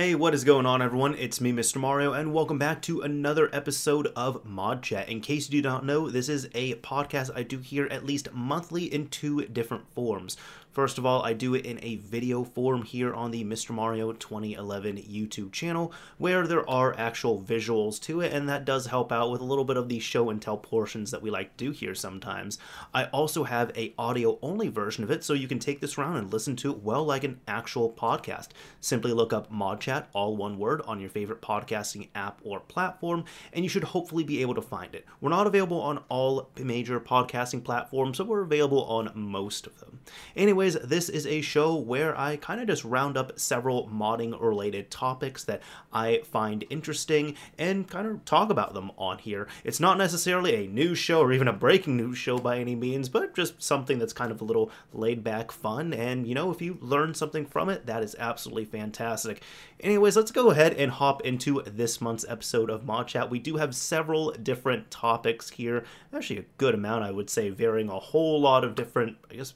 [0.00, 1.14] Hey, what is going on, everyone?
[1.18, 1.76] It's me, Mr.
[1.76, 5.10] Mario, and welcome back to another episode of Mod Chat.
[5.10, 8.32] In case you do not know, this is a podcast I do here at least
[8.32, 10.38] monthly in two different forms.
[10.72, 13.70] First of all, I do it in a video form here on the Mr.
[13.70, 19.10] Mario 2011 YouTube channel, where there are actual visuals to it, and that does help
[19.10, 21.64] out with a little bit of the show and tell portions that we like to
[21.64, 22.56] do here sometimes.
[22.94, 26.18] I also have a audio only version of it, so you can take this around
[26.18, 28.50] and listen to it well like an actual podcast.
[28.80, 33.24] Simply look up Mod Chat, all one word, on your favorite podcasting app or platform,
[33.52, 35.04] and you should hopefully be able to find it.
[35.20, 39.98] We're not available on all major podcasting platforms, but we're available on most of them.
[40.36, 44.40] Anyway, anyways, this is a show where I kind of just round up several modding
[44.40, 45.62] related topics that
[45.92, 49.48] I find interesting and kind of talk about them on here.
[49.64, 53.08] It's not necessarily a news show or even a breaking news show by any means,
[53.08, 55.92] but just something that's kind of a little laid back fun.
[55.92, 59.42] And, you know, if you learn something from it, that is absolutely fantastic.
[59.80, 63.30] Anyways, let's go ahead and hop into this month's episode of Mod Chat.
[63.30, 65.84] We do have several different topics here,
[66.14, 69.54] actually, a good amount, I would say, varying a whole lot of different, I guess,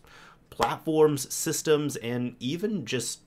[0.51, 3.21] platforms, systems, and even just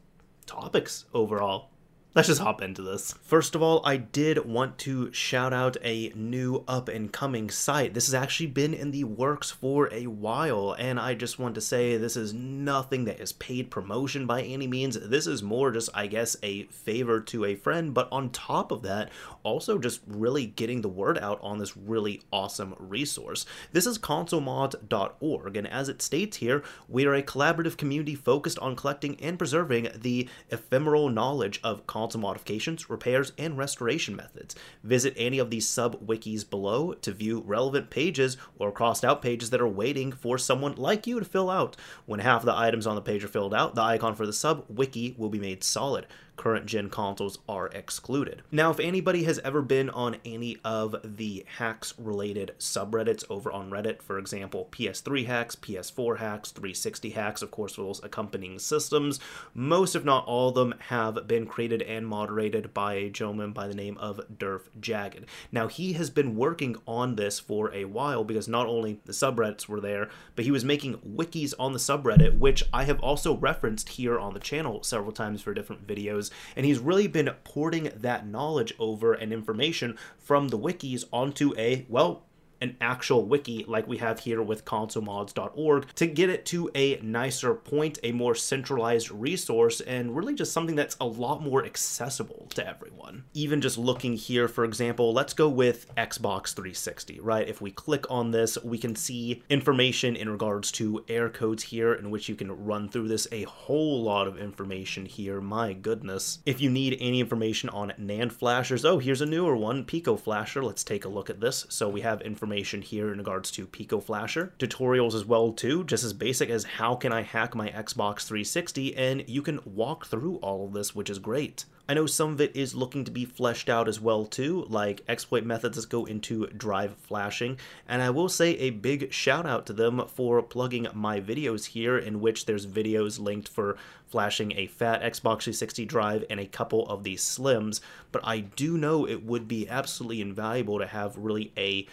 [0.45, 1.69] topics overall.
[2.15, 3.13] Let's just hop into this.
[3.21, 7.93] First of all, I did want to shout out a new up and coming site.
[7.93, 11.61] This has actually been in the works for a while, and I just want to
[11.61, 14.97] say this is nothing that is paid promotion by any means.
[14.99, 18.81] This is more just, I guess, a favor to a friend, but on top of
[18.81, 19.11] that,
[19.43, 23.45] also just really getting the word out on this really awesome resource.
[23.73, 28.75] This is consolemod.org, and as it states here, we are a collaborative community focused on
[28.75, 34.55] collecting and preserving the ephemeral knowledge of console modifications, repairs, and restoration methods.
[34.83, 39.61] Visit any of these sub-wikis below to view relevant pages or crossed out pages that
[39.61, 41.75] are waiting for someone like you to fill out.
[42.05, 45.15] When half the items on the page are filled out, the icon for the sub-wiki
[45.17, 46.05] will be made solid
[46.37, 48.43] current gen consoles are excluded.
[48.51, 53.69] Now, if anybody has ever been on any of the hacks related subreddits over on
[53.69, 59.19] Reddit, for example, PS3 hacks, PS4 hacks, 360 hacks, of course, those accompanying systems,
[59.53, 63.67] most, if not all of them, have been created and moderated by a gentleman by
[63.67, 65.25] the name of Durf Jagged.
[65.51, 69.67] Now, he has been working on this for a while because not only the subreddits
[69.67, 73.89] were there, but he was making wikis on the subreddit, which I have also referenced
[73.89, 78.27] here on the channel several times for different videos and he's really been porting that
[78.27, 82.26] knowledge over and information from the wikis onto a, well,
[82.61, 87.53] an actual wiki like we have here with consolemods.org to get it to a nicer
[87.53, 92.67] point, a more centralized resource, and really just something that's a lot more accessible to
[92.67, 93.23] everyone.
[93.33, 97.47] Even just looking here, for example, let's go with Xbox 360, right?
[97.47, 101.93] If we click on this, we can see information in regards to air codes here
[101.93, 105.39] in which you can run through this a whole lot of information here.
[105.41, 106.39] My goodness.
[106.45, 110.63] If you need any information on NAND flashers, oh, here's a newer one, Pico Flasher.
[110.63, 111.65] Let's take a look at this.
[111.69, 114.53] So we have information information here in regards to Pico Flasher.
[114.57, 118.95] Tutorials as well too, just as basic as how can I hack my Xbox 360
[118.95, 121.65] and you can walk through all of this, which is great.
[121.89, 125.03] I know some of it is looking to be fleshed out as well too, like
[125.07, 127.57] exploit methods that go into drive flashing,
[127.87, 131.97] and I will say a big shout out to them for plugging my videos here
[131.97, 136.85] in which there's videos linked for flashing a fat Xbox 360 drive and a couple
[136.89, 137.79] of these slims,
[138.11, 141.87] but I do know it would be absolutely invaluable to have really a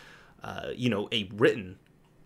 [0.44, 1.78] uh, you know, a written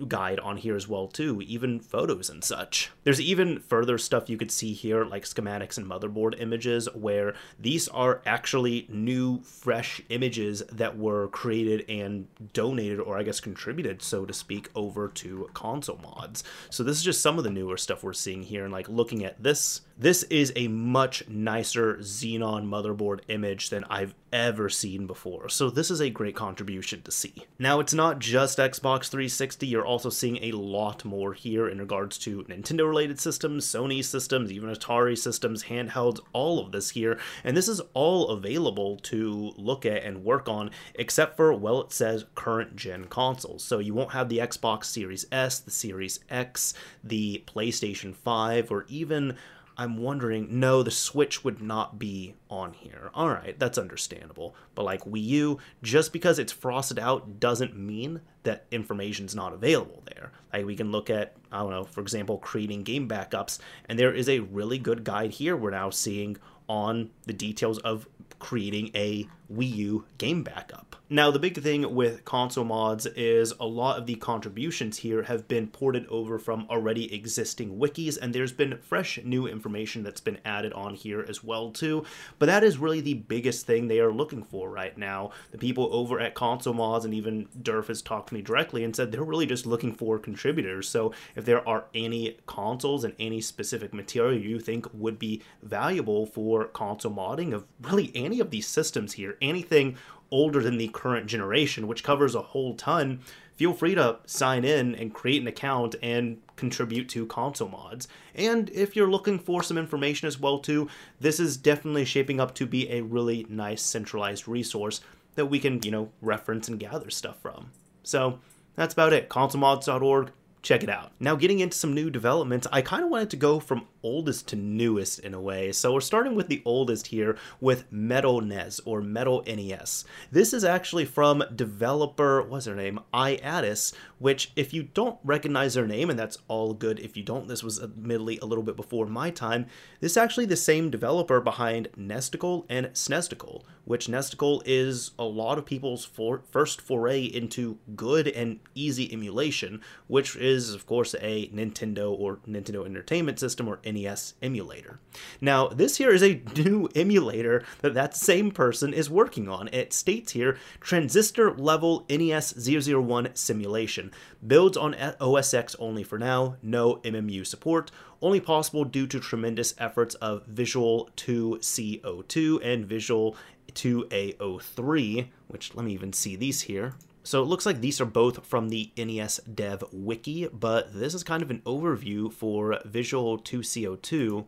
[0.06, 2.91] guide on here as well too, even photos and such.
[3.05, 7.89] There's even further stuff you could see here like schematics and motherboard images where these
[7.89, 14.25] are actually new fresh images that were created and donated or I guess contributed so
[14.25, 16.45] to speak over to console mods.
[16.71, 19.25] So this is just some of the newer stuff we're seeing here and like looking
[19.25, 25.48] at this this is a much nicer Xenon motherboard image than I've ever seen before,
[25.48, 27.47] so this is a great contribution to see.
[27.59, 32.19] Now, it's not just Xbox 360, you're also seeing a lot more here in regards
[32.19, 37.56] to Nintendo related systems, Sony systems, even Atari systems, handhelds, all of this here, and
[37.56, 42.26] this is all available to look at and work on, except for, well, it says
[42.34, 43.64] current gen consoles.
[43.64, 48.84] So you won't have the Xbox Series S, the Series X, the PlayStation 5, or
[48.88, 49.37] even
[49.80, 53.10] I'm wondering, no, the Switch would not be on here.
[53.14, 54.56] All right, that's understandable.
[54.75, 60.02] But like Wii U, just because it's frosted out doesn't mean that information's not available
[60.12, 60.32] there.
[60.52, 64.12] Like we can look at, I don't know, for example, creating game backups, and there
[64.12, 66.36] is a really good guide here we're now seeing
[66.69, 68.08] on the details of
[68.40, 70.97] creating a Wii U game backup.
[71.11, 75.49] Now, the big thing with console mods is a lot of the contributions here have
[75.49, 80.37] been ported over from already existing wikis, and there's been fresh new information that's been
[80.45, 82.05] added on here as well too.
[82.39, 85.31] But that is really the biggest thing they are looking for right now.
[85.50, 88.95] The people over at console mods and even Durf has talked to me directly and
[88.95, 90.91] said they're really just looking for contributors.
[90.91, 96.27] So if there are any consoles and any specific material you think would be valuable
[96.27, 99.96] for console modding of really any of these systems here, anything
[100.31, 103.20] older than the current generation, which covers a whole ton,
[103.56, 108.06] feel free to sign in and create an account and contribute to console mods.
[108.35, 110.88] And if you're looking for some information as well too,
[111.20, 115.00] this is definitely shaping up to be a really nice centralized resource
[115.35, 117.70] that we can, you know, reference and gather stuff from.
[118.02, 118.38] So
[118.75, 119.29] that's about it.
[119.29, 120.31] ConsoleMods.org,
[120.62, 121.12] check it out.
[121.20, 124.56] Now, getting into some new developments, I kind of wanted to go from oldest to
[124.56, 125.72] newest in a way.
[125.72, 130.05] So we're starting with the oldest here with Metal NES or Metal NES.
[130.31, 133.00] This is actually from developer, what's their name?
[133.12, 137.49] iAddis, which if you don't recognize their name, and that's all good if you don't,
[137.49, 139.66] this was admittedly a little bit before my time,
[140.00, 145.58] this is actually the same developer behind Nesticle and Snesticle, which Nesticle is a lot
[145.58, 151.49] of people's for- first foray into good and easy emulation, which is of course a
[151.49, 154.99] Nintendo or Nintendo Entertainment System or NES emulator.
[155.41, 159.69] Now, this here is a new emulator that that same person is working on.
[159.69, 164.11] It states here transistor level NES 001 simulation.
[164.47, 167.91] Builds on OS X only for now, no MMU support,
[168.21, 173.37] only possible due to tremendous efforts of Visual 2 CO2 and Visual
[173.73, 176.95] 2A03, which let me even see these here.
[177.28, 181.22] So it looks like these are both from the NES Dev Wiki, but this is
[181.22, 184.46] kind of an overview for Visual 2CO2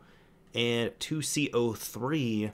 [0.54, 2.52] and 2CO3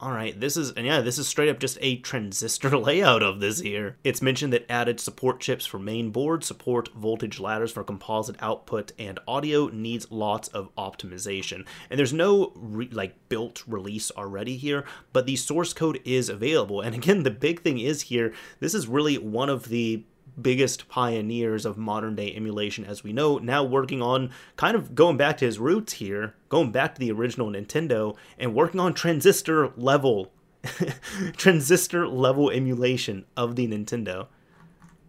[0.00, 3.40] all right, this is, and yeah, this is straight up just a transistor layout of
[3.40, 3.96] this here.
[4.04, 8.92] It's mentioned that added support chips for main board, support voltage ladders for composite output,
[8.98, 11.66] and audio needs lots of optimization.
[11.90, 16.80] And there's no re- like built release already here, but the source code is available.
[16.80, 20.04] And again, the big thing is here, this is really one of the
[20.42, 25.16] biggest pioneers of modern day emulation as we know, now working on kind of going
[25.16, 29.72] back to his roots here, going back to the original Nintendo and working on transistor
[29.76, 30.32] level
[31.36, 34.26] transistor level emulation of the Nintendo.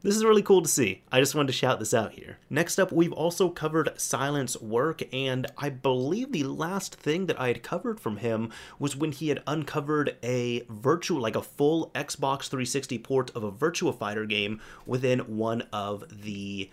[0.02, 1.02] This is really cool to see.
[1.12, 2.38] I just wanted to shout this out here.
[2.50, 7.50] Next up, we've also covered Silent's work, and I believe the last thing that I
[7.50, 8.50] had covered from him
[8.80, 13.52] was when he had uncovered a virtual, like a full Xbox 360 port of a
[13.52, 16.70] Virtua Fighter game within one of the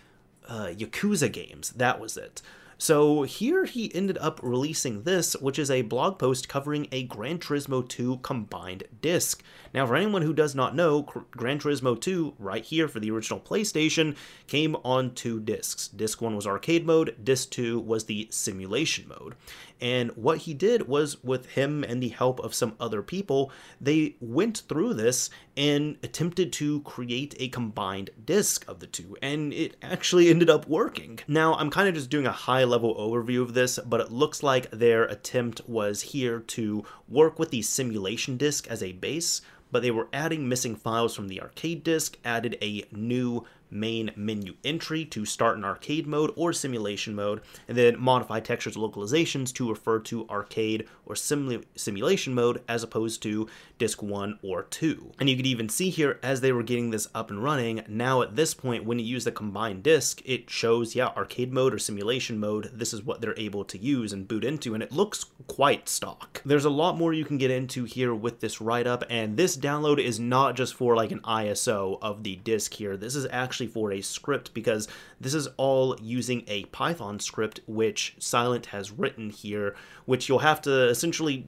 [0.47, 1.71] uh, Yakuza games.
[1.71, 2.43] That was it.
[2.79, 7.39] So here he ended up releasing this, which is a blog post covering a Gran
[7.39, 9.43] Turismo 2 combined disc.
[9.77, 11.03] Now, for anyone who does not know,
[11.33, 15.89] Gran Turismo 2, right here for the original PlayStation, came on two discs.
[15.89, 19.35] Disc 1 was arcade mode, disc 2 was the simulation mode.
[19.79, 24.17] And what he did was, with him and the help of some other people, they
[24.19, 25.29] went through this
[25.59, 30.67] and attempted to create a combined disc of the two, and it actually ended up
[30.67, 31.19] working.
[31.29, 34.43] Now, I'm kind of just doing a high level overview of this, but it looks
[34.43, 39.83] like their attempt was here to work with the simulation disc as a base, but
[39.83, 45.05] they were adding missing files from the arcade disc, added a new main menu entry
[45.07, 49.99] to start in arcade mode or simulation mode, and then modify textures localizations to refer
[50.01, 53.49] to arcade or simu- simulation mode as opposed to
[53.79, 55.13] disk 1 or 2.
[55.19, 58.23] And you could even see here as they were getting this up and running, now
[58.23, 61.79] at this point when you use the combined disk, it shows, yeah, arcade mode or
[61.79, 65.27] simulation mode, this is what they're able to use and boot into, and it looks
[65.47, 66.43] quite stock.
[66.45, 70.03] There's a lot more you can get into here with this write-up, and this download
[70.03, 73.73] is not just for like an ISO of the disk here, this is actually actually
[73.73, 74.89] for a script because
[75.21, 79.75] this is all using a Python script which Silent has written here,
[80.07, 81.45] which you'll have to essentially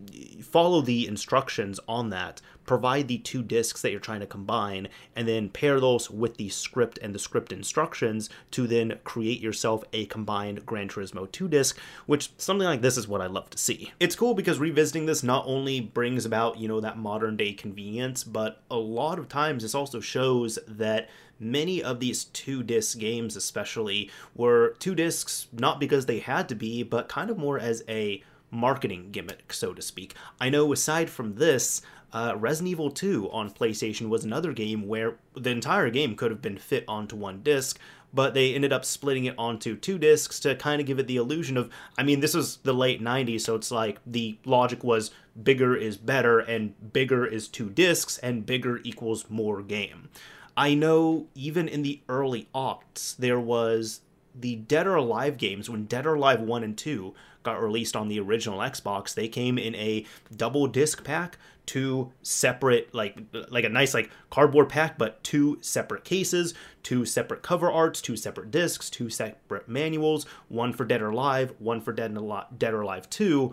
[0.52, 5.26] follow the instructions on that, provide the two disks that you're trying to combine, and
[5.26, 10.06] then pair those with the script and the script instructions to then create yourself a
[10.06, 13.92] combined Gran Turismo 2 disc, which something like this is what I love to see.
[13.98, 18.24] It's cool because revisiting this not only brings about, you know, that modern day convenience,
[18.24, 21.08] but a lot of times this also shows that
[21.40, 26.54] many of these two disc games, especially, were two discs not because they had to
[26.54, 30.14] be, but kind of more as a marketing gimmick, so to speak.
[30.40, 35.16] I know aside from this, uh, Resident Evil 2 on PlayStation was another game where
[35.34, 37.78] the entire game could have been fit onto one disc,
[38.12, 41.16] but they ended up splitting it onto two discs to kind of give it the
[41.16, 45.10] illusion of I mean, this was the late 90s, so it's like the logic was
[45.40, 50.08] bigger is better and bigger is two discs and bigger equals more game.
[50.56, 54.00] I know even in the early aughts there was
[54.34, 58.08] the Dead or Alive games when Dead or Alive 1 and 2 got released on
[58.08, 60.04] the original Xbox, they came in a
[60.34, 63.18] double disc pack, two separate like
[63.50, 68.16] like a nice like cardboard pack but two separate cases, two separate cover arts, two
[68.16, 72.16] separate discs, two separate manuals, one for Dead or Alive, one for Dead,
[72.56, 73.52] Dead or Alive 2.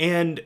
[0.00, 0.40] And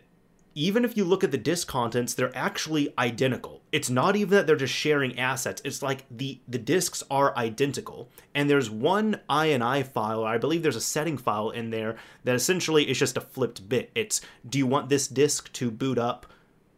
[0.54, 3.61] even if you look at the disk contents, they're actually identical.
[3.72, 5.62] It's not even that they're just sharing assets.
[5.64, 8.10] It's like the the disks are identical.
[8.34, 12.88] And there's one INI file, I believe there's a setting file in there that essentially
[12.88, 13.90] is just a flipped bit.
[13.94, 16.26] It's do you want this disk to boot up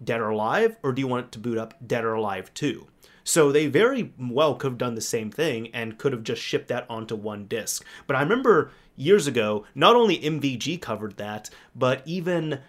[0.02, 2.86] Dead or Alive or do you want it to boot up Dead or Alive 2?
[3.24, 6.68] So they very well could have done the same thing and could have just shipped
[6.68, 7.84] that onto one disk.
[8.06, 12.60] But I remember years ago, not only MVG covered that, but even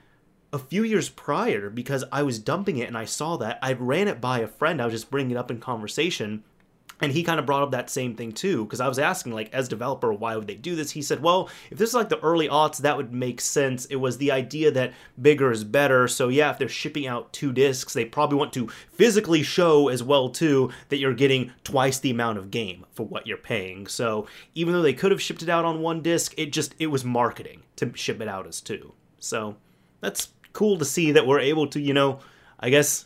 [0.53, 3.59] a few years prior because I was dumping it and I saw that.
[3.61, 4.81] I ran it by a friend.
[4.81, 6.43] I was just bringing it up in conversation.
[7.01, 9.53] And he kind of brought up that same thing too, because I was asking, like,
[9.53, 10.91] as developer, why would they do this?
[10.91, 13.83] He said, well, if this is like the early aughts, that would make sense.
[13.87, 16.07] It was the idea that bigger is better.
[16.07, 20.03] So yeah, if they're shipping out two discs, they probably want to physically show as
[20.03, 23.87] well too that you're getting twice the amount of game for what you're paying.
[23.87, 26.87] So even though they could have shipped it out on one disc, it just it
[26.87, 28.93] was marketing to ship it out as two.
[29.19, 29.57] So
[29.99, 32.19] that's cool to see that we're able to, you know,
[32.59, 33.05] I guess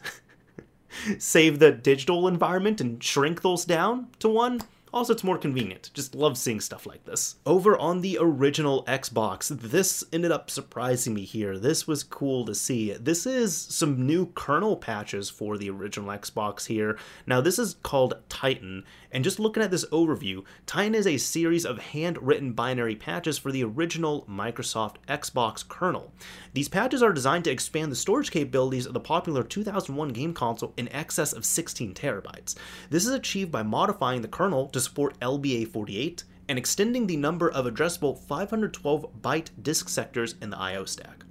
[1.18, 4.62] save the digital environment and shrink those down to one.
[4.92, 5.92] Also, it's more convenient.
[5.94, 7.36] Just love seeing stuff like this.
[7.46, 11.60] Over on the original Xbox, this ended up surprising me here.
[11.60, 12.94] This was cool to see.
[12.94, 16.98] This is some new kernel patches for the original Xbox here.
[17.28, 21.66] Now, this is called Titan, and just looking at this overview, Titan is a series
[21.66, 26.14] of handwritten binary patches for the original Microsoft Xbox kernel.
[26.54, 30.74] These patches are designed to expand the storage capabilities of the popular 2001 game console
[30.78, 32.56] in excess of 16 terabytes.
[32.90, 37.66] This is achieved by modifying the kernel to support LBA48 and extending the number of
[37.66, 40.86] addressable 512 byte disk sectors in the I.O.
[40.86, 41.24] stack.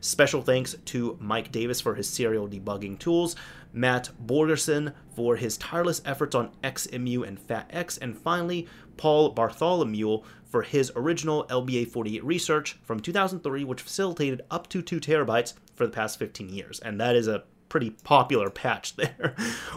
[0.00, 3.36] Special thanks to Mike Davis for his serial debugging tools,
[3.72, 8.66] Matt Borgerson for his tireless efforts on xemu and FATX, and finally,
[8.96, 15.00] Paul Bartholomew for his original LBA 48 research from 2003, which facilitated up to 2
[15.00, 16.78] terabytes for the past 15 years.
[16.80, 19.34] And that is a pretty popular patch there.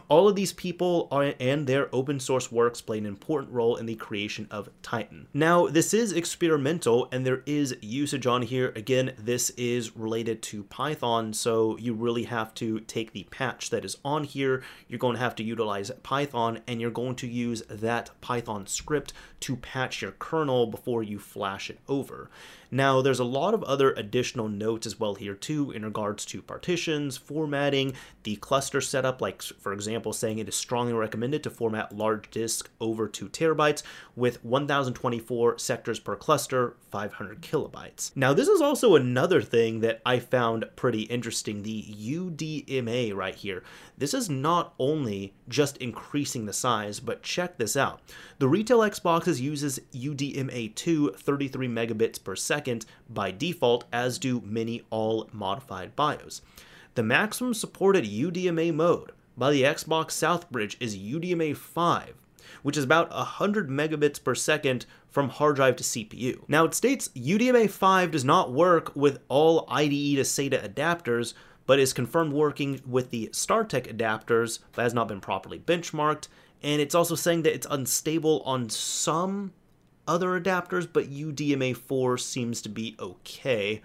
[0.10, 3.86] All of these people are, and their open source works play an important role in
[3.86, 5.27] the creation of Titan.
[5.34, 8.72] Now, this is experimental and there is usage on here.
[8.75, 13.86] Again, this is related to Python, so you really have to take the patch that
[13.86, 14.63] is on here.
[14.88, 19.13] You're going to have to utilize Python and you're going to use that Python script
[19.41, 22.29] to patch your kernel before you flash it over.
[22.70, 26.42] Now, there's a lot of other additional notes as well here too in regards to
[26.42, 27.94] partitions, formatting,
[28.24, 32.70] the cluster setup, like for example, saying it is strongly recommended to format large disk
[32.82, 33.84] over 2 terabytes
[34.16, 38.12] with 1024 sectors per cluster, 500 kilobytes.
[38.16, 43.64] Now, this is also another thing that I found pretty interesting, the UDMA right here.
[43.98, 48.02] This is not only just increasing the size, but check this out.
[48.40, 52.57] The retail Xboxes uses UDMA2 33 megabits per second
[53.10, 56.42] by default, as do many all modified BIOS.
[56.96, 62.14] The maximum supported UDMA mode by the Xbox Southbridge is UDMA 5,
[62.64, 66.42] which is about 100 megabits per second from hard drive to CPU.
[66.48, 71.34] Now it states UDMA 5 does not work with all IDE to SATA adapters,
[71.68, 76.28] but is confirmed working with the StarTech adapters but has not been properly benchmarked.
[76.64, 79.54] And it's also saying that it's unstable on some
[80.08, 83.82] other adapters, but UDMA4 seems to be okay.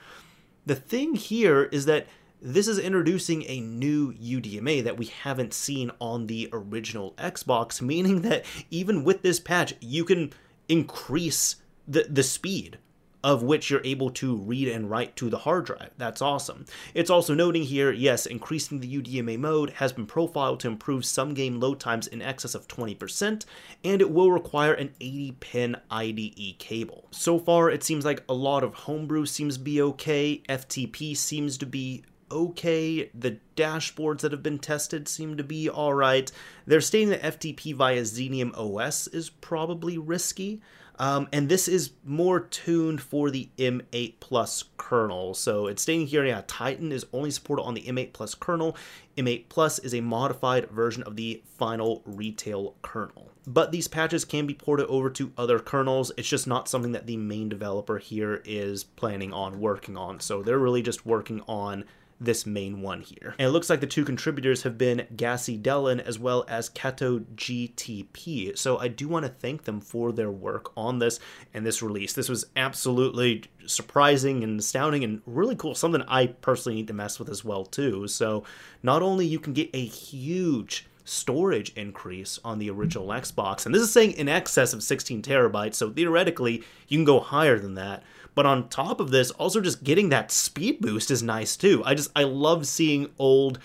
[0.64, 2.07] The thing here is that
[2.41, 8.23] this is introducing a new UDMA that we haven't seen on the original Xbox, meaning
[8.23, 10.33] that even with this patch, you can
[10.69, 12.79] increase the, the speed
[13.25, 15.91] of which you're able to read and write to the hard drive.
[15.97, 16.67] That's awesome.
[16.95, 21.35] It's also noting here, yes, increasing the UDMA mode has been profiled to improve some
[21.35, 23.45] game load times in excess of 20%,
[23.85, 27.07] and it will require an 80 pin IDE cable.
[27.11, 31.59] So far, it seems like a lot of homebrew seems to be okay, FTP seems
[31.59, 33.11] to be okay.
[33.14, 36.33] The dashboards that have been tested seem to be alright.
[36.67, 40.61] They're stating that FTP via Xenium OS is probably risky.
[41.02, 45.35] Um, and this is more tuned for the M8 Plus kernel.
[45.35, 48.76] So it's stating here, yeah, Titan is only supported on the M8 Plus kernel.
[49.16, 53.32] M8 Plus is a modified version of the final retail kernel.
[53.49, 56.12] But these patches can be ported over to other kernels.
[56.16, 60.21] It's just not something that the main developer here is planning on working on.
[60.21, 61.85] So they're really just working on
[62.25, 63.35] this main one here.
[63.38, 67.21] And it looks like the two contributors have been Gassy Dellin as well as Kato
[67.21, 68.57] GTP.
[68.57, 71.19] So I do want to thank them for their work on this
[71.52, 72.12] and this release.
[72.12, 75.75] This was absolutely surprising and astounding and really cool.
[75.75, 78.09] Something I personally need to mess with as well too.
[78.09, 78.45] So
[78.83, 83.67] not only you can get a huge storage increase on the original Xbox.
[83.67, 87.59] And this is saying in excess of 16 terabytes, so theoretically you can go higher
[87.59, 88.02] than that.
[88.35, 91.83] But on top of this, also just getting that speed boost is nice too.
[91.85, 93.59] I just I love seeing old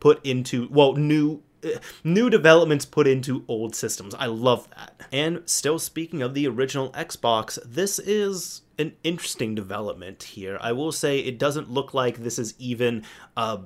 [0.00, 4.14] put into well new uh, new developments put into old systems.
[4.14, 5.08] I love that.
[5.12, 10.58] And still speaking of the original Xbox, this is an interesting development here.
[10.60, 13.04] I will say it doesn't look like this is even
[13.36, 13.58] uh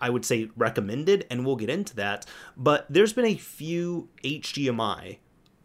[0.00, 2.26] I would say recommended, and we'll get into that.
[2.56, 5.18] But there's been a few HDMI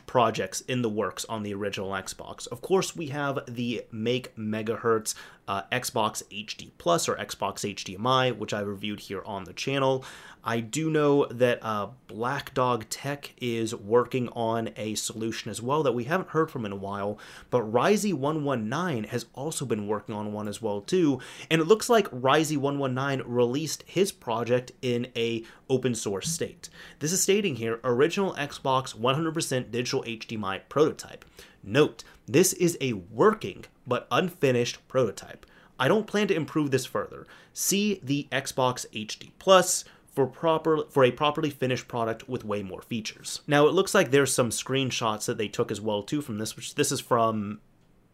[0.06, 2.48] projects in the works on the original Xbox.
[2.48, 5.16] Of course, we have the Make Megahertz
[5.48, 10.04] uh, Xbox HD Plus or Xbox HDMI, which I reviewed here on the channel.
[10.48, 15.82] I do know that uh, Black Dog Tech is working on a solution as well
[15.82, 17.18] that we haven't heard from in a while,
[17.50, 22.08] but Ryzee119 has also been working on one as well too, and it looks like
[22.12, 26.70] Ryzee119 released his project in a open source state.
[27.00, 31.26] This is stating here, original Xbox 100% digital HDMI prototype.
[31.64, 35.48] Note, this is a working but unfinished prototype.
[35.80, 37.28] I don't plan to improve this further.
[37.54, 39.84] See the Xbox HD Plus,
[40.16, 43.42] for proper for a properly finished product with way more features.
[43.46, 46.56] Now it looks like there's some screenshots that they took as well too from this,
[46.56, 47.60] which this is from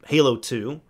[0.07, 0.81] Halo 2.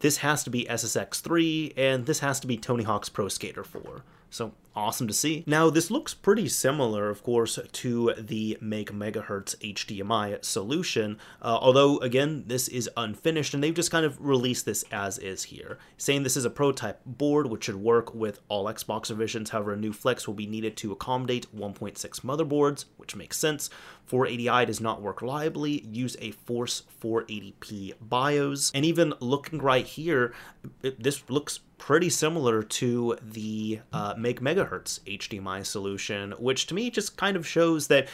[0.00, 3.62] This has to be SSX 3, and this has to be Tony Hawk's Pro Skater
[3.62, 4.02] 4.
[4.32, 5.44] So awesome to see.
[5.46, 11.98] Now, this looks pretty similar, of course, to the Make Megahertz HDMI solution, uh, although,
[11.98, 16.22] again, this is unfinished, and they've just kind of released this as is here, saying
[16.22, 19.50] this is a prototype board which should work with all Xbox revisions.
[19.50, 23.68] However, a new flex will be needed to accommodate 1.6 motherboards, which makes sense.
[24.10, 25.80] 480i does not work reliably.
[25.90, 28.70] Use a Force 480p BIOS.
[28.74, 30.34] And even looking right here,
[30.82, 36.90] it, this looks pretty similar to the uh, Make Megahertz HDMI solution, which to me
[36.90, 38.06] just kind of shows that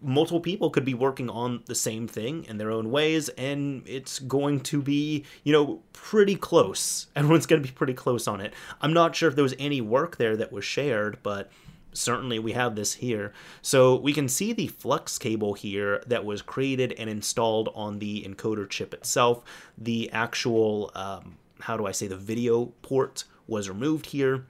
[0.00, 4.18] multiple people could be working on the same thing in their own ways, and it's
[4.18, 7.06] going to be, you know, pretty close.
[7.16, 8.52] Everyone's going to be pretty close on it.
[8.80, 11.50] I'm not sure if there was any work there that was shared, but
[11.96, 13.32] certainly we have this here.
[13.62, 18.24] So we can see the flux cable here that was created and installed on the
[18.28, 19.42] encoder chip itself.
[19.78, 24.46] The actual um, how do I say, the video port was removed here.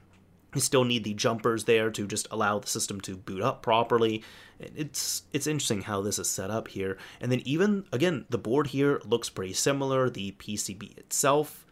[0.54, 4.22] We still need the jumpers there to just allow the system to boot up properly.
[4.58, 6.96] It's it's interesting how this is set up here.
[7.20, 11.65] And then even, again, the board here looks pretty similar, the PCB itself.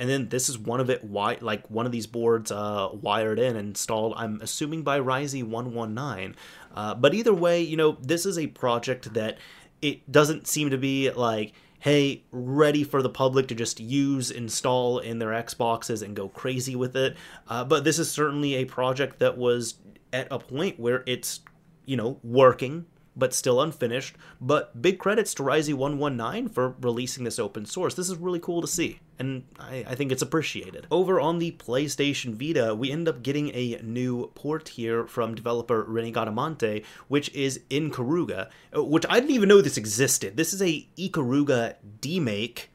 [0.00, 3.54] And then this is one of it, like one of these boards uh, wired in
[3.54, 6.34] installed, I'm assuming by Ryzee 119.
[6.74, 9.36] Uh, but either way, you know, this is a project that
[9.82, 15.00] it doesn't seem to be like, hey, ready for the public to just use, install
[15.00, 17.16] in their Xboxes and go crazy with it.
[17.46, 19.74] Uh, but this is certainly a project that was
[20.14, 21.40] at a point where it's,
[21.84, 22.86] you know, working
[23.16, 24.16] but still unfinished.
[24.40, 27.94] But big credits to Ryzee119 for releasing this open source.
[27.94, 30.86] This is really cool to see, and I, I, think it's appreciated.
[30.90, 35.84] Over on the PlayStation Vita, we end up getting a new port here from developer
[35.84, 40.36] Amante, which is Ikaruga, uh, which I didn't even know this existed.
[40.36, 42.66] This is a Ikaruga demake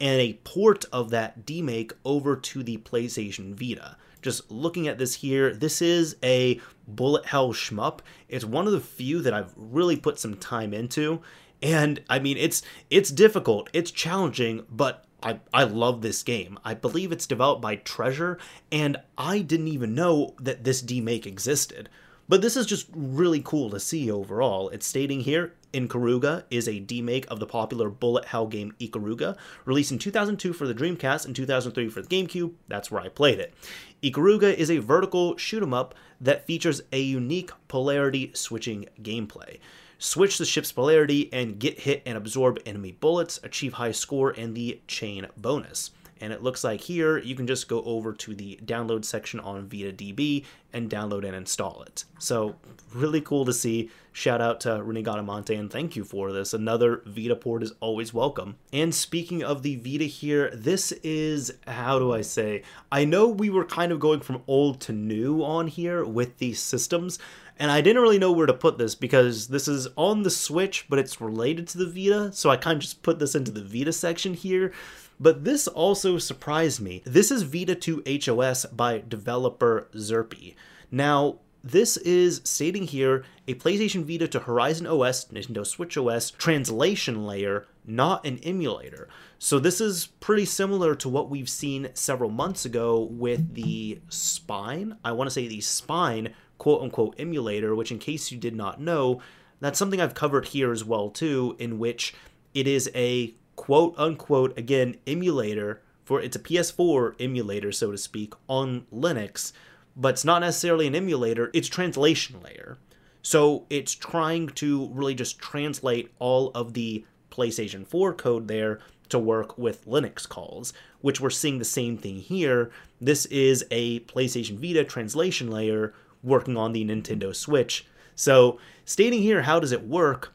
[0.00, 5.14] and a port of that demake over to the PlayStation Vita just looking at this
[5.14, 7.98] here, this is a bullet hell shmup.
[8.28, 11.20] It's one of the few that I've really put some time into.
[11.60, 16.58] And I mean, it's it's difficult, it's challenging, but I, I love this game.
[16.64, 18.38] I believe it's developed by Treasure,
[18.70, 21.88] and I didn't even know that this demake existed.
[22.28, 24.68] But this is just really cool to see overall.
[24.70, 29.92] It's stating here Ikaruga is a demake of the popular bullet hell game Ikaruga, released
[29.92, 32.52] in 2002 for the Dreamcast and 2003 for the GameCube.
[32.68, 33.54] That's where I played it.
[34.02, 39.58] Ikaruga is a vertical shoot 'em up that features a unique polarity switching gameplay.
[40.02, 44.52] Switch the ship's polarity and get hit and absorb enemy bullets, achieve high score, and
[44.52, 45.92] the chain bonus.
[46.20, 49.68] And it looks like here you can just go over to the download section on
[49.68, 52.04] VitaDB and download and install it.
[52.18, 52.56] So
[52.92, 53.90] really cool to see.
[54.10, 56.52] Shout out to Rinnegatamante and thank you for this.
[56.52, 58.56] Another Vita port is always welcome.
[58.72, 63.50] And speaking of the Vita here, this is, how do I say, I know we
[63.50, 67.20] were kind of going from old to new on here with these systems,
[67.58, 70.86] and I didn't really know where to put this because this is on the Switch,
[70.88, 73.62] but it's related to the Vita, so I kind of just put this into the
[73.62, 74.72] Vita section here.
[75.20, 77.02] But this also surprised me.
[77.04, 80.56] This is Vita 2 HOS by developer xerpi.
[80.90, 87.24] Now, this is stating here a PlayStation Vita to Horizon OS, Nintendo Switch OS translation
[87.24, 89.08] layer, not an emulator.
[89.38, 94.96] So this is pretty similar to what we've seen several months ago with the Spine.
[95.04, 98.80] I want to say the Spine quote unquote emulator, which in case you did not
[98.80, 99.20] know,
[99.58, 102.14] that's something I've covered here as well too, in which
[102.54, 108.34] it is a quote unquote again emulator for it's a PS4 emulator so to speak
[108.48, 109.52] on Linux
[109.96, 112.78] but it's not necessarily an emulator, it's translation layer.
[113.22, 119.18] So it's trying to really just translate all of the PlayStation 4 code there to
[119.18, 122.70] work with Linux calls, which we're seeing the same thing here.
[123.00, 125.92] This is a PlayStation Vita translation layer
[126.22, 127.86] working on the Nintendo Switch.
[128.14, 130.32] So, stating here how does it work?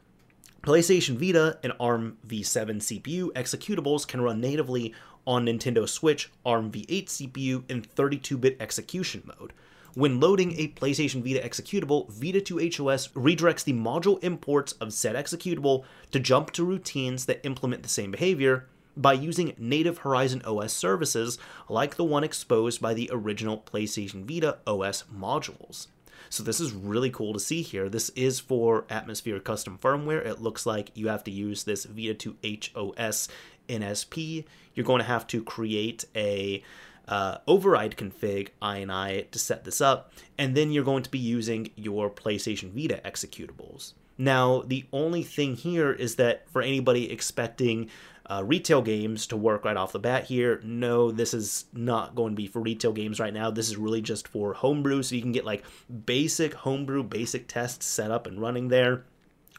[0.62, 4.92] PlayStation Vita and ARM v7 CPU executables can run natively
[5.26, 9.52] on Nintendo Switch ARM v8 CPU in 32 bit execution mode.
[9.94, 15.16] When loading a PlayStation Vita executable, Vita 2 HOS redirects the module imports of said
[15.16, 18.66] executable to jump to routines that implement the same behavior
[18.98, 24.58] by using native Horizon OS services like the one exposed by the original PlayStation Vita
[24.66, 25.86] OS modules.
[26.28, 27.88] So this is really cool to see here.
[27.88, 30.26] This is for Atmosphere custom firmware.
[30.26, 32.36] It looks like you have to use this Vita 2
[32.74, 33.28] HOS
[33.68, 36.62] NSP, you're going to have to create a
[37.06, 41.70] uh, override config ini to set this up, and then you're going to be using
[41.76, 43.94] your PlayStation Vita executables.
[44.18, 47.88] Now, the only thing here is that for anybody expecting
[48.28, 52.32] uh, retail games to work right off the bat here, no, this is not going
[52.32, 53.50] to be for retail games right now.
[53.50, 55.64] This is really just for homebrew, so you can get like
[56.06, 59.04] basic homebrew, basic tests set up and running there.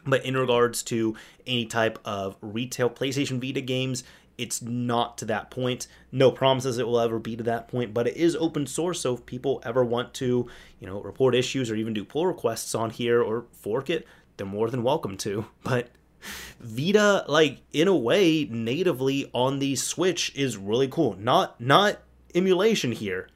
[0.06, 4.04] But in regards to any type of retail PlayStation Vita games,
[4.38, 5.86] it's not to that point.
[6.10, 9.00] No promises it will ever be to that point, but it is open source.
[9.00, 12.74] So if people ever want to, you know, report issues or even do pull requests
[12.74, 14.06] on here or fork it,
[14.36, 15.44] they're more than welcome to.
[15.62, 15.90] But
[16.60, 21.14] Vita, like in a way, natively on the Switch is really cool.
[21.14, 21.98] Not not
[22.34, 23.28] emulation here.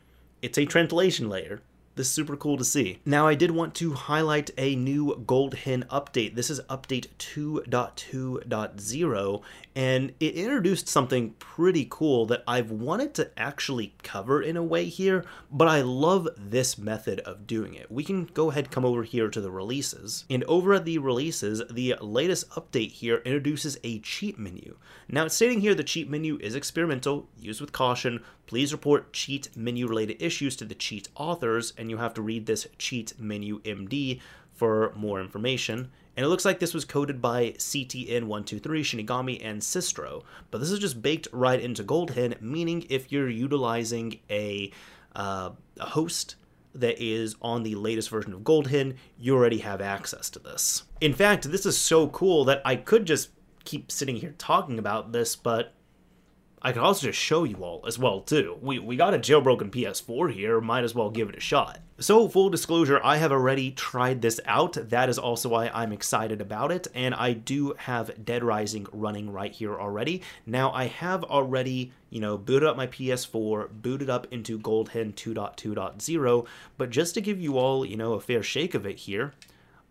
[0.43, 1.61] It's a translation layer.
[1.97, 2.99] This is super cool to see.
[3.05, 6.35] Now, I did want to highlight a new GoldHEN update.
[6.35, 9.43] This is update 2.2.0,
[9.77, 14.87] and it introduced something pretty cool that I've wanted to actually cover in a way
[14.87, 17.93] here, but I love this method of doing it.
[17.93, 21.63] We can go ahead come over here to the releases, and over at the releases,
[21.71, 24.79] the latest update here introduces a cheat menu.
[25.09, 29.49] Now, it's stating here the cheat menu is experimental, use with caution, please report cheat
[29.57, 33.61] menu related issues to the cheat authors, and you have to read this cheat menu
[33.63, 34.21] MD
[34.53, 35.91] for more information.
[36.17, 40.23] And it looks like this was coded by CTN123, Shinigami, and Sistro.
[40.51, 44.71] But this is just baked right into GoldHEN, meaning if you're utilizing a,
[45.17, 46.37] uh, a host
[46.75, 50.85] that is on the latest version of GoldHEN, you already have access to this.
[51.01, 53.31] In fact, this is so cool that I could just
[53.65, 55.74] keep sitting here talking about this, but
[56.67, 58.59] I could also just show you all as well too.
[58.63, 61.79] We we got a jailbroken PS4 here, might as well give it a shot.
[61.99, 64.73] So full disclosure, I have already tried this out.
[64.73, 69.31] That is also why I'm excited about it, and I do have Dead Rising running
[69.31, 70.23] right here already.
[70.47, 76.47] Now I have already, you know, booted up my PS4, booted up into GoldHEN 2.2.0,
[76.79, 79.35] but just to give you all, you know, a fair shake of it here,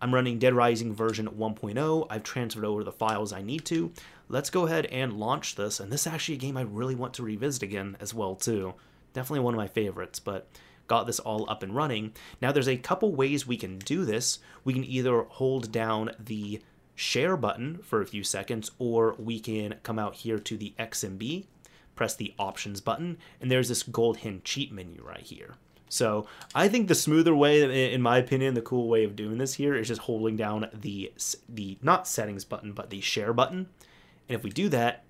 [0.00, 2.06] I'm running Dead Rising version 1.0.
[2.10, 3.92] I've transferred over the files I need to
[4.28, 5.80] let's go ahead and launch this.
[5.80, 8.74] And this is actually a game I really want to revisit again as well too.
[9.12, 10.48] Definitely one of my favorites, but
[10.86, 12.12] got this all up and running.
[12.40, 14.38] Now there's a couple ways we can do this.
[14.64, 16.60] We can either hold down the
[16.94, 21.46] share button for a few seconds, or we can come out here to the XMB,
[21.94, 25.54] press the options button, and there's this GoldHEN cheat menu right here.
[25.88, 29.54] So I think the smoother way, in my opinion, the cool way of doing this
[29.54, 31.12] here is just holding down the
[31.48, 33.68] the not settings button, but the share button,
[34.28, 35.04] and if we do that,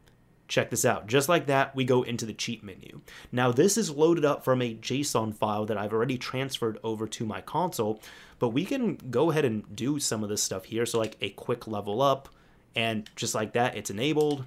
[0.48, 1.06] check this out.
[1.06, 3.00] Just like that, we go into the cheat menu.
[3.32, 7.24] Now, this is loaded up from a JSON file that I've already transferred over to
[7.24, 8.02] my console,
[8.38, 10.86] but we can go ahead and do some of this stuff here.
[10.86, 12.28] So like a quick level up,
[12.76, 14.44] and just like that, it's enabled.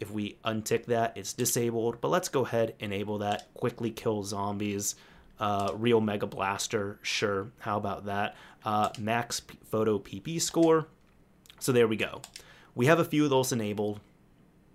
[0.00, 4.22] If we untick that, it's disabled, but let's go ahead, and enable that, quickly kill
[4.22, 4.96] zombies.
[5.40, 8.36] Uh, Real Mega Buster, sure, how about that?
[8.64, 10.86] Uh, max Photo PP score.
[11.58, 12.20] So there we go.
[12.74, 14.00] We have a few of those enabled.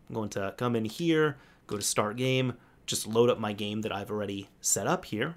[0.07, 2.53] I'm going to come in here, go to Start Game,
[2.85, 5.35] just load up my game that I've already set up here.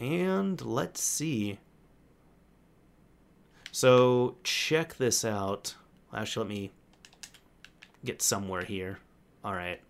[0.00, 1.58] And let's see.
[3.70, 5.76] So check this out.
[6.12, 6.70] Actually, let me
[8.04, 8.98] get somewhere here.
[9.44, 9.80] All right.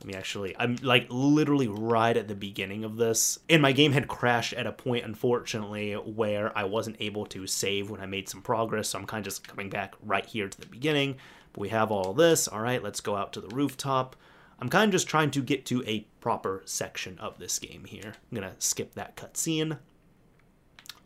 [0.00, 3.38] Let me actually, I'm like literally right at the beginning of this.
[3.50, 7.90] And my game had crashed at a point, unfortunately, where I wasn't able to save
[7.90, 8.90] when I made some progress.
[8.90, 11.16] So I'm kind of just coming back right here to the beginning.
[11.52, 12.46] But we have all this.
[12.46, 14.14] All right, let's go out to the rooftop.
[14.60, 18.14] I'm kind of just trying to get to a proper section of this game here.
[18.30, 19.78] I'm going to skip that cutscene.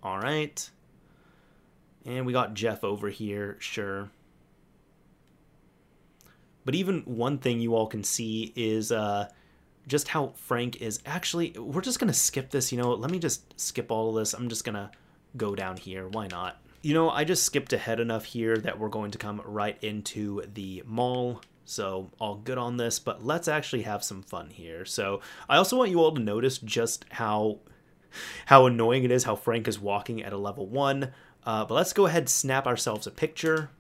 [0.03, 0.71] All right.
[2.05, 4.11] And we got Jeff over here, sure.
[6.65, 9.29] But even one thing you all can see is uh,
[9.87, 11.51] just how Frank is actually.
[11.59, 12.73] We're just gonna skip this.
[12.73, 14.33] You know, let me just skip all of this.
[14.33, 14.91] I'm just gonna
[15.37, 16.09] go down here.
[16.09, 16.59] Why not?
[16.83, 20.43] You know, I just skipped ahead enough here that we're going to come right into
[20.53, 21.41] the mall.
[21.65, 24.85] So all good on this, but let's actually have some fun here.
[24.85, 27.61] So I also want you all to notice just how
[28.47, 31.13] how annoying it is how Frank is walking at a level one.
[31.45, 33.71] Uh, but let's go ahead and snap ourselves a picture.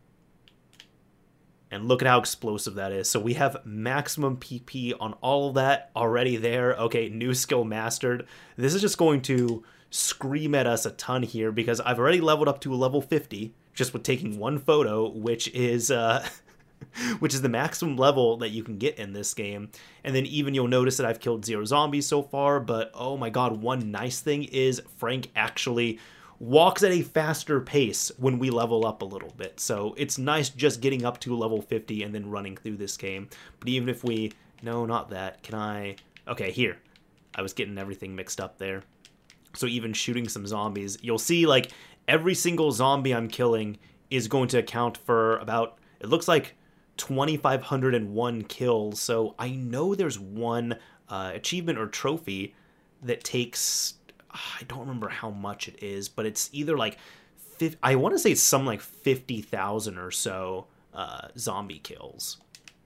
[1.72, 3.08] And look at how explosive that is.
[3.08, 6.74] So we have maximum PP on all of that already there.
[6.74, 8.26] Okay, new skill mastered.
[8.56, 12.48] This is just going to scream at us a ton here because I've already leveled
[12.48, 16.28] up to a level 50 just with taking one photo, which is uh,
[17.20, 19.70] which is the maximum level that you can get in this game.
[20.04, 23.30] And then even you'll notice that I've killed zero zombies so far, but oh my
[23.30, 25.98] god, one nice thing is Frank actually
[26.42, 29.60] walks at a faster pace when we level up a little bit.
[29.60, 33.28] So it's nice just getting up to level 50 and then running through this game.
[33.60, 34.32] But even if we...
[34.60, 35.44] No, not that.
[35.44, 35.94] Can I...
[36.26, 36.78] Okay, here.
[37.36, 38.82] I was getting everything mixed up there.
[39.54, 41.70] So even shooting some zombies, you'll see like
[42.08, 43.78] every single zombie I'm killing
[44.10, 45.78] is going to account for about...
[46.00, 46.56] It looks like
[46.96, 49.00] 2,501 kills.
[49.00, 50.76] So I know there's one
[51.08, 52.56] uh, achievement or trophy
[53.00, 53.94] that takes
[54.32, 56.98] I don't remember how much it is, but it's either like
[57.82, 62.38] I want to say it's some like 50,000 or so uh, zombie kills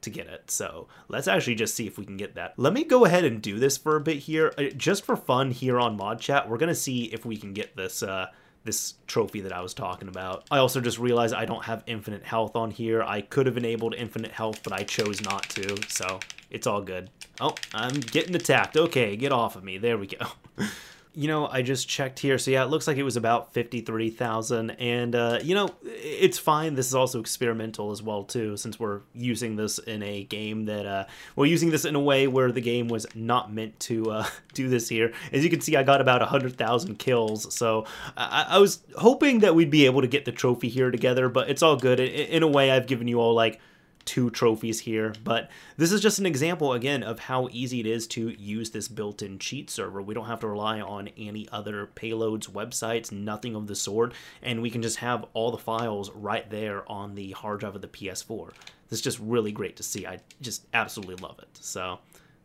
[0.03, 0.51] to get it.
[0.51, 2.55] So let's actually just see if we can get that.
[2.57, 4.53] Let me go ahead and do this for a bit here.
[4.59, 7.77] Uh, just for fun here on Mod Chat, we're to see if we can get
[7.77, 8.27] this uh,
[8.65, 10.45] this trophy that I was talking about.
[10.51, 13.03] I also just realized I don't have infinite health on here.
[13.03, 17.09] I could have enabled infinite health, but I chose not to, so it's all good.
[17.41, 18.77] Oh, I'm getting attacked.
[18.77, 19.79] Okay, get off of me.
[19.79, 20.27] There we go.
[21.17, 22.37] you know, I just checked here.
[22.37, 26.75] So yeah, it looks like it was about 53,000 and uh, you know, it's fine.
[26.75, 30.85] This is also experimental as well too since we're using this in a game that
[30.85, 34.27] uh we're using this in a way where the game was not meant to uh
[34.53, 35.15] do this here.
[35.33, 37.55] As you can see, I got about 100,000 kills.
[37.55, 41.31] So I, I was hoping that we'd be able to get the trophy here together,
[41.31, 41.99] but it's all good.
[41.99, 43.59] In, in a way, I've given you all like
[44.07, 48.07] two trophies here, but this is just an example again of how easy it is
[48.07, 50.01] to use this built-in cheat server.
[50.01, 54.63] We don't have to rely on any other payloads, websites, nothing of the sort, and
[54.63, 57.89] we can just have all the files right there on the hard drive of the
[57.89, 58.53] PS4.
[58.89, 60.07] This is just really great to see.
[60.07, 61.49] I just absolutely love it.
[61.61, 61.99] So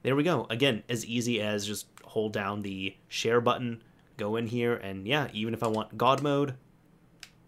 [0.04, 0.48] there we go.
[0.50, 3.84] Again, as easy as just hold down the share button,
[4.18, 6.56] go in here, and yeah, even if I want God mode,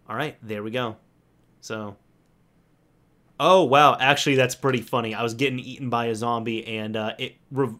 [0.08, 0.96] all right, there we go.
[1.60, 1.96] So
[3.40, 3.96] Oh wow!
[3.98, 5.14] Actually, that's pretty funny.
[5.14, 7.34] I was getting eaten by a zombie, and uh, it,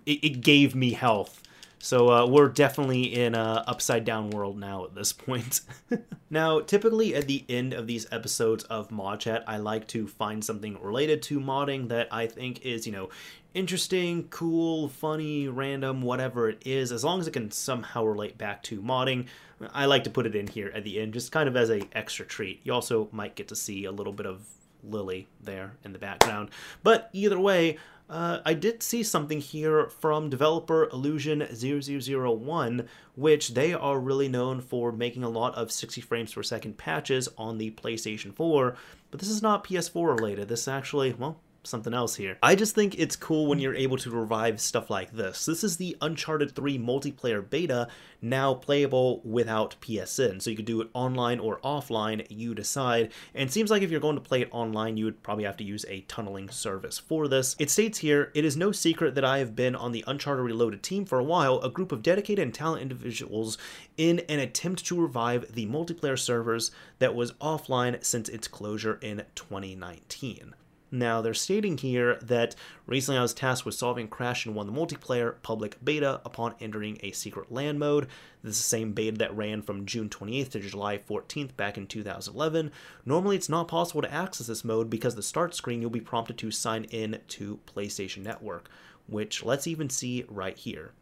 [0.05, 1.41] it gave me health.
[1.85, 5.61] So uh, we're definitely in a upside down world now at this point.
[6.31, 10.43] now, typically at the end of these episodes of Mod Chat, I like to find
[10.43, 13.11] something related to modding that I think is, you know,
[13.53, 18.63] interesting, cool, funny, random, whatever it is, as long as it can somehow relate back
[18.63, 19.27] to modding.
[19.75, 21.83] I like to put it in here at the end, just kind of as a
[21.93, 22.61] extra treat.
[22.65, 24.41] You also might get to see a little bit of
[24.89, 26.51] Lily there in the background.
[26.83, 33.99] But either way, uh, I did see something here from developer Illusion0001, which they are
[33.99, 38.35] really known for making a lot of 60 frames per second patches on the PlayStation
[38.35, 38.77] 4,
[39.11, 40.49] but this is not PS4 related.
[40.49, 42.39] This is actually, well, something else here.
[42.43, 45.47] I just think it's cool when you're able to revive stuff like this.
[45.47, 47.89] This is the Uncharted 3 multiplayer beta,
[48.21, 50.41] now playable without PSN.
[50.41, 53.13] So you could do it online or offline, you decide.
[53.35, 55.65] And seems like if you're going to play it online, you would probably have to
[55.65, 57.55] use a tunneling service for this.
[57.59, 60.83] It states here, it is no secret that I have been on the Uncharted Reloaded
[60.83, 63.59] team for a while, a group of dedicated and talented individuals
[63.97, 69.23] in an attempt to revive the multiplayer servers that was offline since its closure in
[69.35, 70.55] 2019.
[70.95, 72.55] Now, they're stating here that
[72.87, 77.01] recently I was tasked with solving Crash and won the multiplayer public beta upon entering
[77.03, 78.07] a secret land mode.
[78.45, 81.89] This is the same beta that ran from June 28th to July 14th back in
[81.89, 82.71] 2011.
[83.05, 86.39] Normally, it's not possible to access this mode because the start screen you'll be prompted
[86.39, 88.71] to sign in to PlayStation Network,
[89.09, 90.93] which let's even see right here.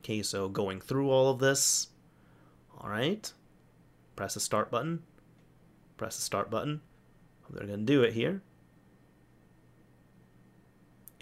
[0.00, 1.88] Okay, so going through all of this,
[2.76, 3.32] all right,
[4.16, 5.02] press the start button,
[5.96, 6.82] press the start button.
[7.48, 8.42] They're going to do it here.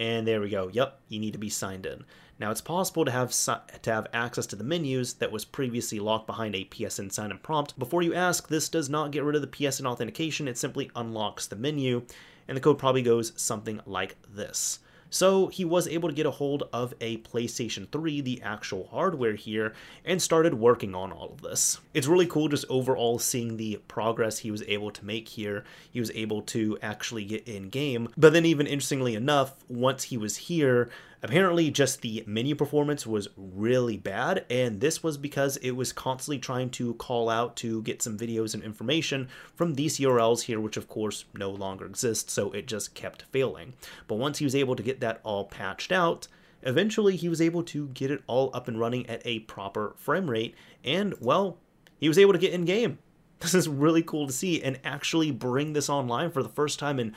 [0.03, 0.67] And there we go.
[0.67, 2.05] Yep, you need to be signed in.
[2.41, 6.27] Now it's possible to have to have access to the menus that was previously locked
[6.27, 7.79] behind a PSN sign-in prompt.
[7.79, 11.47] Before you ask, this does not get rid of the PSN authentication, it simply unlocks
[11.47, 12.03] the menu,
[12.49, 14.81] and the code probably goes something like this.
[15.13, 19.35] So he was able to get a hold of a PlayStation 3, the actual hardware
[19.35, 19.75] here,
[20.07, 21.79] and started working on all of this.
[21.93, 25.65] It's really cool just overall seeing the progress he was able to make here.
[25.91, 28.09] He was able to actually get in game.
[28.17, 30.89] But then even interestingly enough, once he was here,
[31.25, 36.41] Apparently, just the menu performance was really bad, and this was because it was constantly
[36.41, 40.77] trying to call out to get some videos and information from these URLs here, which
[40.77, 43.75] of course no longer exist, so it just kept failing.
[44.09, 46.27] But once he was able to get that all patched out,
[46.63, 50.29] eventually he was able to get it all up and running at a proper frame
[50.29, 51.57] rate, and well,
[52.01, 52.99] he was able to get in game.
[53.39, 57.01] This is really cool to see and actually bring this online for the first time
[57.01, 57.17] in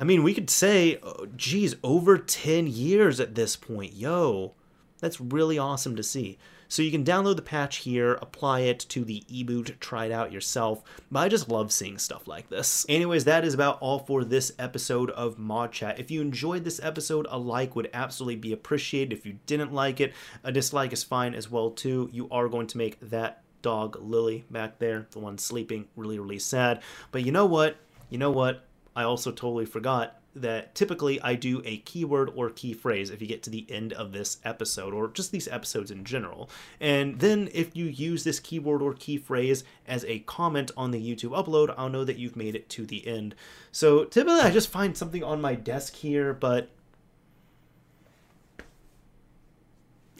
[0.00, 0.98] I mean, we could say,
[1.36, 3.92] geez, over 10 years at this point.
[3.92, 4.54] Yo,
[4.98, 6.38] that's really awesome to see.
[6.68, 10.32] So you can download the patch here, apply it to the eBoot, try it out
[10.32, 10.82] yourself.
[11.10, 12.86] But I just love seeing stuff like this.
[12.88, 16.00] Anyways, that is about all for this episode of Mod Chat.
[16.00, 19.12] If you enjoyed this episode, a like would absolutely be appreciated.
[19.12, 22.08] If you didn't like it, a dislike is fine as well too.
[22.10, 26.38] You are going to make that dog Lily back there, the one sleeping, really, really
[26.38, 26.80] sad.
[27.12, 27.76] But you know what?
[28.08, 28.64] You know what?
[28.94, 33.26] I also totally forgot that typically I do a keyword or key phrase if you
[33.26, 36.48] get to the end of this episode or just these episodes in general.
[36.80, 41.00] And then if you use this keyword or key phrase as a comment on the
[41.00, 43.34] YouTube upload, I'll know that you've made it to the end.
[43.72, 46.70] So typically I just find something on my desk here, but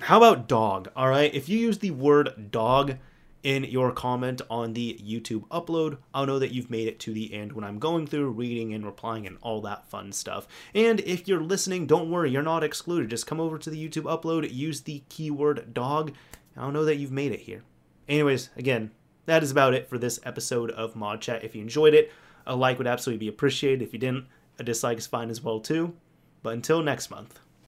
[0.01, 0.91] how about dog?
[0.97, 2.97] All right, if you use the word dog
[3.43, 5.99] in your comment on the YouTube upload.
[6.13, 8.85] I'll know that you've made it to the end when I'm going through reading and
[8.85, 10.47] replying and all that fun stuff.
[10.75, 13.11] And if you're listening, don't worry, you're not excluded.
[13.11, 16.13] Just come over to the YouTube upload, use the keyword dog.
[16.57, 17.63] I'll know that you've made it here.
[18.09, 18.91] Anyways, again,
[19.27, 21.45] that is about it for this episode of Mod Chat.
[21.45, 22.13] If you enjoyed it,
[22.47, 23.83] a like would absolutely be appreciated.
[23.83, 24.27] If you didn't,
[24.59, 25.95] a dislike is fine as well too.
[26.43, 27.39] But until next month.